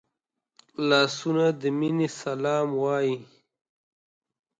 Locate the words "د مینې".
1.61-2.07